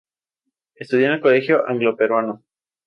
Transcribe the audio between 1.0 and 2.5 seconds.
en el Colegio Anglo-Peruano.